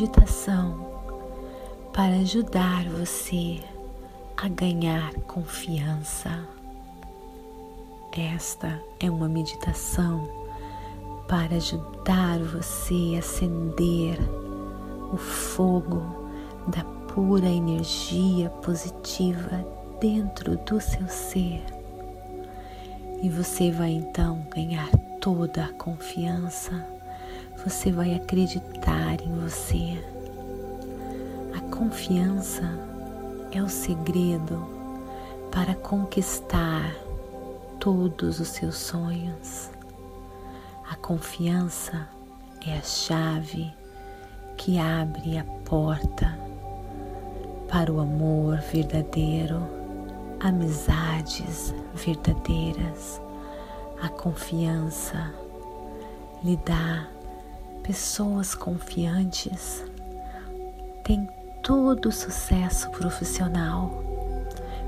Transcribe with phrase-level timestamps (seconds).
[0.00, 0.78] Meditação
[1.92, 3.60] para ajudar você
[4.34, 6.48] a ganhar confiança.
[8.16, 10.26] Esta é uma meditação
[11.28, 14.18] para ajudar você a acender
[15.12, 16.00] o fogo
[16.68, 19.62] da pura energia positiva
[20.00, 21.62] dentro do seu ser.
[23.22, 24.88] E você vai então ganhar
[25.20, 26.99] toda a confiança
[27.64, 30.02] você vai acreditar em você.
[31.56, 32.62] A confiança
[33.52, 34.66] é o segredo
[35.50, 36.94] para conquistar
[37.78, 39.70] todos os seus sonhos.
[40.90, 42.08] A confiança
[42.66, 43.72] é a chave
[44.56, 46.38] que abre a porta
[47.68, 49.62] para o amor verdadeiro,
[50.40, 53.20] amizades verdadeiras.
[54.02, 55.32] A confiança
[56.42, 57.06] lhe dá
[57.82, 59.84] pessoas confiantes
[61.04, 61.28] têm
[61.62, 64.02] todo sucesso profissional.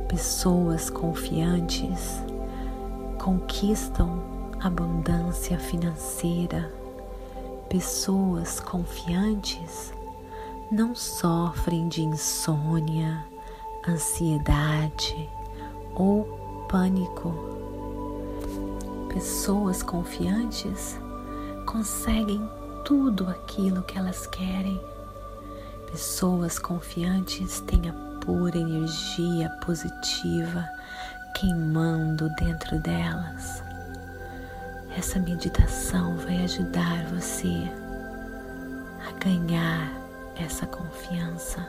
[0.09, 2.23] Pessoas confiantes
[3.19, 4.23] conquistam
[4.61, 6.73] abundância financeira.
[7.69, 9.93] Pessoas confiantes
[10.71, 13.25] não sofrem de insônia,
[13.89, 15.29] ansiedade
[15.95, 16.25] ou
[16.69, 17.33] pânico.
[19.09, 20.99] Pessoas confiantes
[21.67, 22.41] conseguem
[22.85, 24.81] tudo aquilo que elas querem.
[25.91, 27.93] Pessoas confiantes têm a
[28.25, 30.67] pura energia positiva
[31.35, 33.63] queimando dentro delas.
[34.97, 37.71] Essa meditação vai ajudar você
[39.09, 39.91] a ganhar
[40.37, 41.67] essa confiança.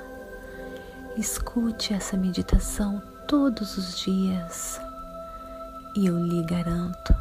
[1.17, 4.79] Escute essa meditação todos os dias
[5.95, 7.15] e eu lhe garanto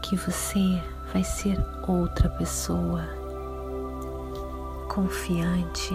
[0.00, 0.82] que você
[1.12, 3.04] vai ser outra pessoa
[4.88, 5.94] confiante.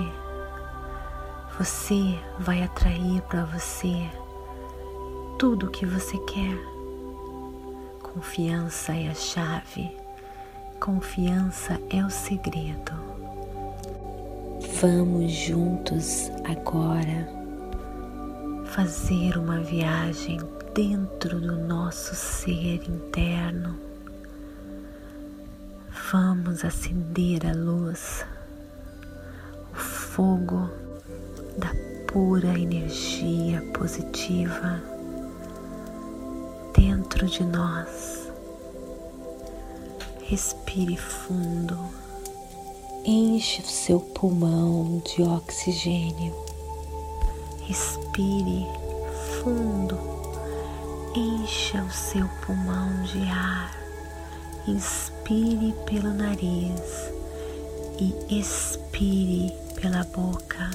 [1.59, 4.09] Você vai atrair para você
[5.37, 6.57] tudo o que você quer.
[8.01, 9.91] Confiança é a chave,
[10.79, 12.93] confiança é o segredo.
[14.81, 17.27] Vamos juntos agora
[18.65, 20.39] fazer uma viagem
[20.73, 23.92] dentro do nosso ser interno
[26.13, 28.23] Vamos acender a luz,
[29.71, 30.69] o fogo
[31.57, 31.71] da
[32.07, 34.79] pura energia positiva
[36.75, 38.31] dentro de nós.
[40.21, 41.79] Respire fundo,
[43.03, 46.35] enche o seu pulmão de oxigênio.
[47.63, 48.67] Respire
[49.41, 49.97] fundo,
[51.15, 53.82] encha o seu pulmão de ar
[54.65, 57.11] Inspire pelo nariz
[57.99, 60.71] e expire pela boca.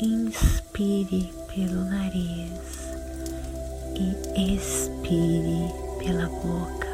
[0.00, 2.88] Inspire pelo nariz
[3.94, 6.88] e expire pela boca.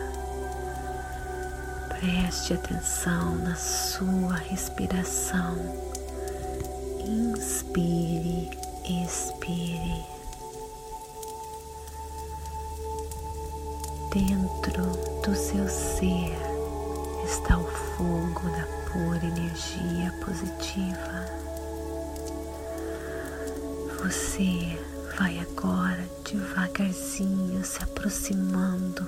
[1.88, 5.56] Preste atenção na sua respiração.
[7.06, 8.50] Inspire,
[8.84, 10.13] expire.
[14.14, 14.84] Dentro
[15.24, 16.36] do seu ser
[17.24, 21.26] está o fogo da pura energia positiva.
[24.04, 24.78] Você
[25.18, 29.04] vai agora devagarzinho se aproximando,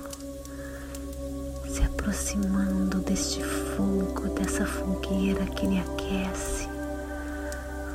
[1.69, 6.69] se aproximando deste fogo, dessa fogueira que lhe aquece,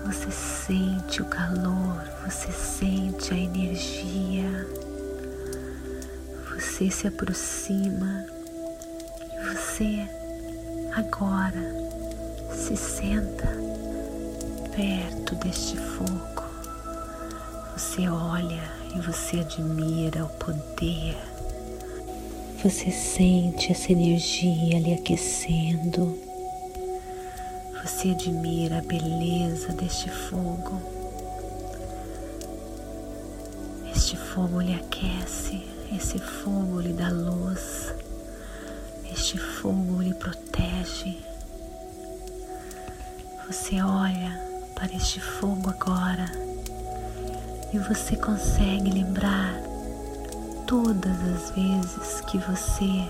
[0.06, 4.68] Você sente o calor, você sente a energia,
[6.62, 8.24] você se aproxima
[9.34, 10.08] e você
[10.96, 11.60] agora
[12.54, 13.48] se senta
[14.76, 16.44] perto deste fogo.
[17.76, 18.62] Você olha
[18.96, 21.18] e você admira o poder.
[22.62, 26.16] Você sente essa energia lhe aquecendo.
[27.84, 30.80] Você admira a beleza deste fogo.
[33.96, 37.94] Este fogo lhe aquece, esse fogo lhe dá luz,
[39.12, 41.18] este fogo lhe protege.
[43.48, 44.40] Você olha
[44.74, 46.32] para este fogo agora
[47.74, 49.54] e você consegue lembrar
[50.66, 53.10] todas as vezes que você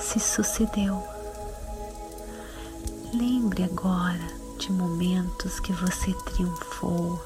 [0.00, 1.00] se sucedeu.
[3.12, 7.24] Lembre agora de momentos que você triunfou,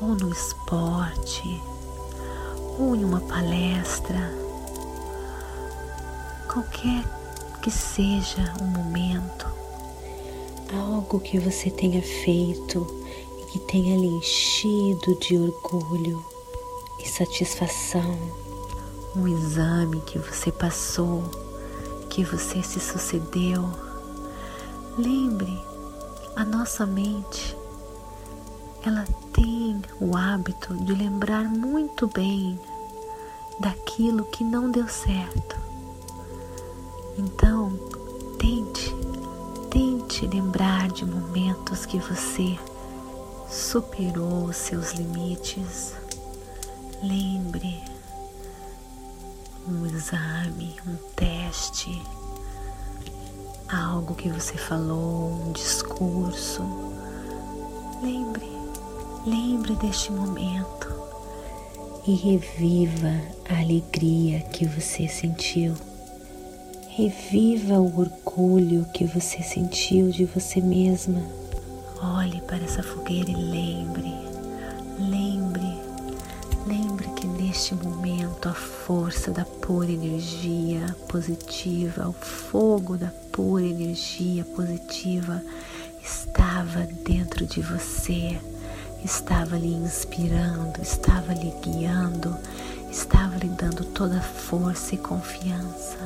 [0.00, 1.60] ou no esporte,
[2.78, 4.32] ou em uma palestra,
[6.52, 7.04] qualquer
[7.62, 9.46] que seja o momento.
[10.72, 12.86] Algo que você tenha feito
[13.40, 16.24] e que tenha lhe enchido de orgulho
[17.00, 18.18] e satisfação,
[19.14, 21.22] um exame que você passou,
[22.10, 23.68] que você se sucedeu.
[24.98, 25.62] Lembre,
[26.34, 27.56] a nossa mente,
[28.84, 29.04] ela
[29.34, 32.58] tem o hábito de lembrar muito bem
[33.60, 35.56] daquilo que não deu certo.
[37.18, 37.70] Então,
[38.38, 38.94] tente
[39.74, 42.56] Tente lembrar de momentos que você
[43.50, 45.94] superou os seus limites.
[47.02, 47.82] Lembre
[49.66, 52.00] um exame, um teste,
[53.68, 56.62] algo que você falou, um discurso.
[58.00, 58.48] Lembre,
[59.26, 60.92] lembre deste momento
[62.06, 65.74] e reviva a alegria que você sentiu.
[66.88, 71.22] Reviva o orgulho que você sentiu de você mesma.
[72.02, 74.14] Olhe para essa fogueira e lembre,
[74.98, 75.78] lembre,
[76.66, 84.44] lembre que neste momento a força da pura energia positiva, o fogo da pura energia
[84.44, 85.42] positiva
[86.02, 88.38] estava dentro de você,
[89.04, 92.34] estava lhe inspirando, estava lhe guiando,
[92.90, 95.98] estava lhe dando toda a força e confiança.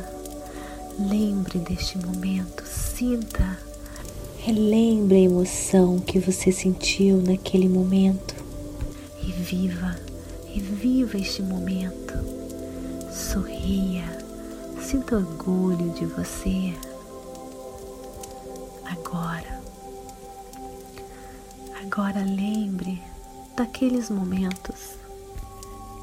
[0.98, 3.56] Lembre deste momento, sinta,
[4.38, 8.34] relembre a emoção que você sentiu naquele momento
[9.22, 9.94] e viva,
[10.52, 12.14] e viva este momento.
[13.12, 14.04] Sorria,
[14.82, 16.74] sinta orgulho de você.
[18.84, 19.57] Agora,
[21.98, 23.02] agora lembre
[23.56, 24.94] daqueles momentos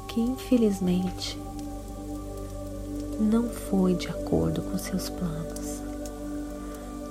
[0.06, 1.38] que infelizmente
[3.18, 5.80] não foi de acordo com seus planos.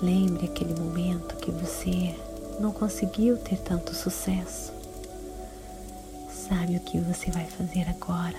[0.03, 2.15] Lembre aquele momento que você
[2.59, 4.71] não conseguiu ter tanto sucesso.
[6.29, 8.37] Sabe o que você vai fazer agora?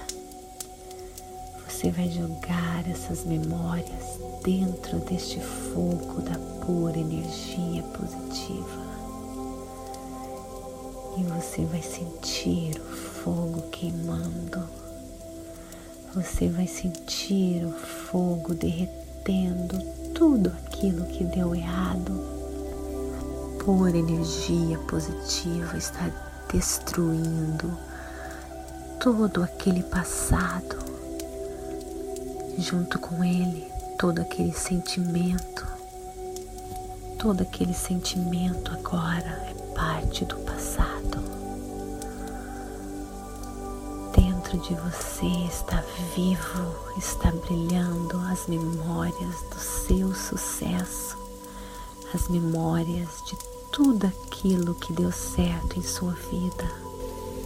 [1.68, 8.85] Você vai jogar essas memórias dentro deste fogo da pura energia positiva.
[11.16, 14.86] E você vai sentir o fogo queimando
[16.16, 19.78] você vai sentir o fogo derretendo
[20.14, 22.10] tudo aquilo que deu errado.
[23.60, 26.10] A pura energia positiva está
[26.50, 27.70] destruindo
[28.98, 30.78] todo aquele passado.
[32.56, 35.66] Junto com ele, todo aquele sentimento.
[37.18, 40.96] Todo aquele sentimento agora é parte do passado.
[44.46, 45.82] dentro de você está
[46.14, 51.16] vivo, está brilhando as memórias do seu sucesso,
[52.14, 53.36] as memórias de
[53.72, 56.70] tudo aquilo que deu certo em sua vida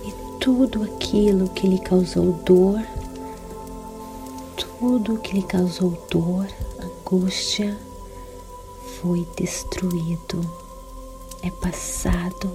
[0.04, 2.80] e tudo aquilo que lhe causou dor,
[4.56, 6.46] tudo que lhe causou dor,
[6.78, 7.76] angústia,
[9.00, 10.40] foi destruído,
[11.42, 12.50] é passado.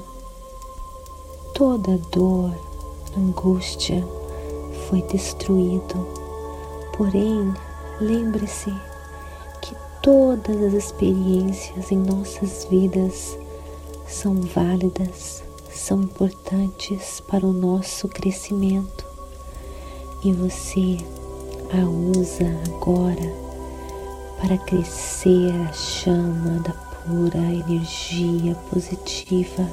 [1.54, 2.51] Toda dor,
[3.18, 4.06] angústia,
[4.88, 6.08] foi destruído.
[6.96, 7.54] Porém,
[8.00, 8.74] lembre-se
[9.62, 13.38] que todas as experiências em nossas vidas
[14.08, 19.06] são válidas, são importantes para o nosso crescimento
[20.24, 20.98] e você
[21.72, 21.86] a
[22.20, 23.34] usa agora
[24.39, 29.70] para crescer a chama da pura energia positiva.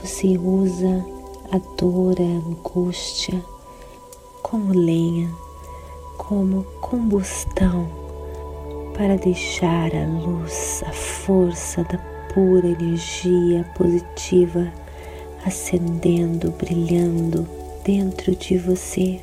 [0.00, 1.04] Você usa
[1.52, 3.44] a dor, a angústia
[4.42, 5.30] como lenha,
[6.16, 7.88] como combustão
[8.96, 11.98] para deixar a luz, a força da
[12.32, 14.72] pura energia positiva
[15.44, 17.46] acendendo, brilhando
[17.84, 19.20] dentro de você.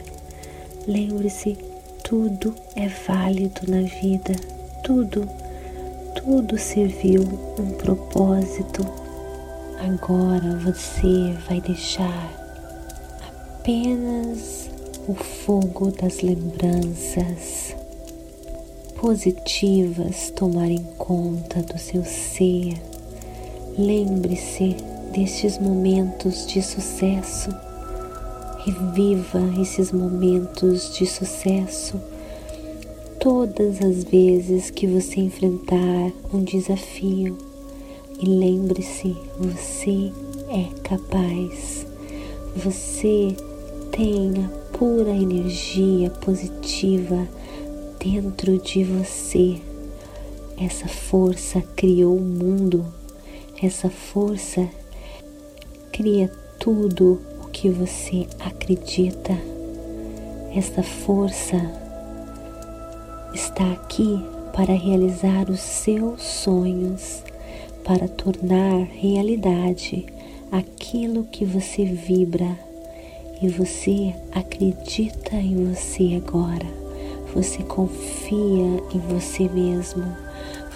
[0.88, 1.58] Lembre-se,
[2.04, 4.34] tudo é válido na vida,
[4.84, 5.28] tudo,
[6.18, 7.22] tudo serviu
[7.60, 8.86] um propósito.
[9.80, 12.34] Agora você vai deixar
[13.28, 14.70] apenas
[15.08, 17.76] o fogo das lembranças
[19.00, 22.74] positivas tomarem conta do seu ser.
[23.78, 24.76] Lembre-se
[25.14, 27.52] destes momentos de sucesso.
[28.66, 32.02] Reviva esses momentos de sucesso
[33.28, 37.38] todas as vezes que você enfrentar um desafio.
[38.18, 40.14] E lembre-se, você
[40.48, 41.86] é capaz.
[42.56, 43.36] Você
[43.92, 47.28] tem a pura energia positiva
[48.00, 49.58] dentro de você.
[50.58, 52.86] Essa força criou o mundo.
[53.62, 54.70] Essa força
[55.92, 59.38] cria tudo o que você acredita.
[60.56, 61.87] Esta força
[63.34, 64.20] está aqui
[64.54, 67.24] para realizar os seus sonhos,
[67.84, 70.06] para tornar realidade
[70.52, 72.58] aquilo que você vibra
[73.42, 76.66] e você acredita em você agora.
[77.34, 80.04] Você confia em você mesmo.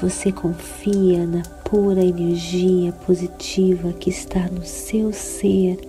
[0.01, 5.79] Você confia na pura energia positiva que está no seu ser,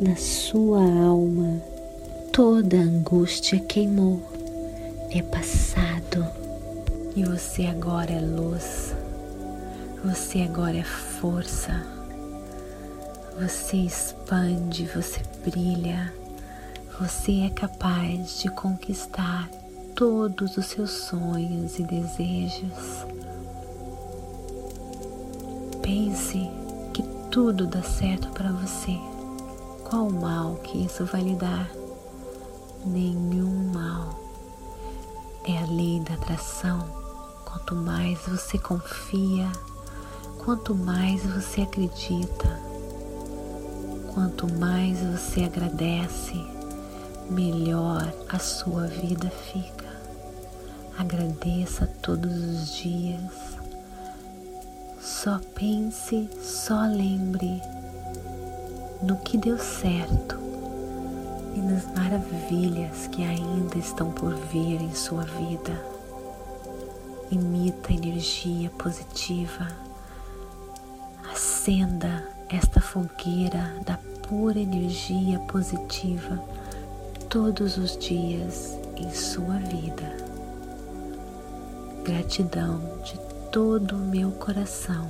[0.00, 1.60] na sua alma.
[2.32, 4.20] Toda angústia queimou,
[5.12, 6.24] é passado
[7.16, 8.94] e você agora é luz,
[10.04, 11.84] você agora é força,
[13.40, 16.14] você expande, você brilha,
[17.00, 19.50] você é capaz de conquistar
[19.96, 23.04] todos os seus sonhos e desejos.
[25.82, 26.48] Pense
[26.94, 27.02] que
[27.32, 28.96] tudo dá certo para você.
[29.88, 31.68] Qual mal que isso vai lhe dar?
[32.86, 33.39] Nenhum.
[35.50, 36.80] É a lei da atração.
[37.44, 39.50] Quanto mais você confia,
[40.44, 42.60] quanto mais você acredita,
[44.14, 46.34] quanto mais você agradece,
[47.28, 49.90] melhor a sua vida fica.
[50.98, 53.60] Agradeça todos os dias
[55.22, 57.60] só pense, só lembre
[59.02, 60.39] no que deu certo
[61.54, 65.72] e nas maravilhas que ainda estão por vir em sua vida.
[67.30, 69.68] Imita energia positiva,
[71.32, 76.42] acenda esta fogueira da pura energia positiva
[77.28, 80.16] todos os dias em sua vida.
[82.04, 83.18] Gratidão de
[83.52, 85.08] todo o meu coração.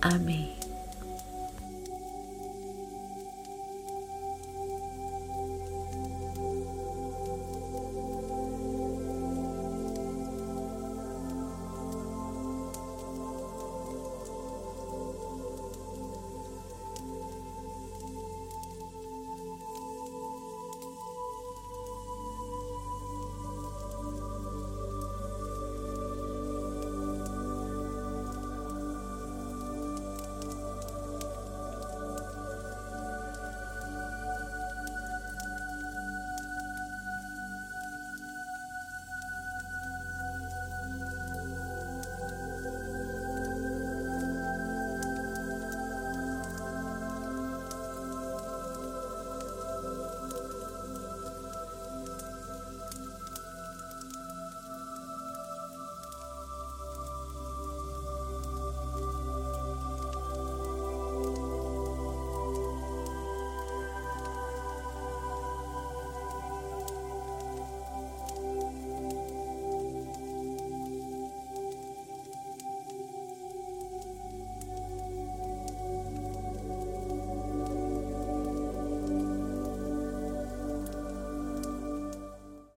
[0.00, 0.55] Amém.